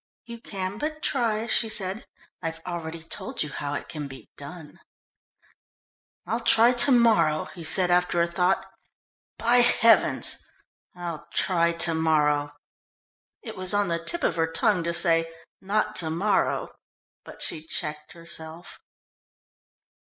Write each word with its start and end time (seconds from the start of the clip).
"You 0.25 0.39
can 0.41 0.79
but 0.79 1.03
try," 1.03 1.45
she 1.45 1.69
said. 1.69 2.07
"I've 2.41 2.59
already 2.65 3.03
told 3.03 3.43
you 3.43 3.49
how 3.49 3.75
it 3.75 3.87
can 3.87 4.07
be 4.07 4.31
done." 4.35 4.79
"I'll 6.25 6.39
try 6.39 6.71
to 6.73 6.91
morrow," 6.91 7.45
he 7.45 7.63
said 7.63 7.91
after 7.91 8.19
a 8.19 8.25
thought. 8.25 8.65
"By 9.37 9.57
heavens, 9.57 10.43
I'll 10.95 11.27
try 11.31 11.73
to 11.73 11.93
morrow!" 11.93 12.55
It 13.43 13.55
was 13.55 13.75
on 13.75 13.89
the 13.89 14.03
tip 14.03 14.23
of 14.23 14.37
her 14.37 14.51
tongue 14.51 14.83
to 14.85 14.91
say 14.95 15.31
"Not 15.61 15.93
to 15.97 16.09
morrow," 16.09 16.73
but 17.23 17.43
she 17.43 17.61
checked 17.63 18.13
herself. 18.13 18.79